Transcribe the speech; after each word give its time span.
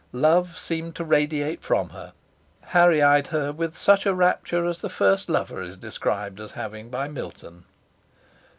Love 0.13 0.57
seemed 0.57 0.95
to 0.95 1.03
radiate 1.03 1.61
from 1.61 1.89
her. 1.89 2.13
Harry 2.73 3.03
eyed 3.03 3.27
her 3.27 3.51
with 3.51 3.77
such 3.77 4.07
a 4.07 4.15
rapture 4.15 4.65
as 4.65 4.81
the 4.81 4.89
first 4.89 5.29
lover 5.29 5.61
is 5.61 5.77
described 5.77 6.39
as 6.39 6.53
having 6.53 6.89
by 6.89 7.07
Milton. 7.07 7.65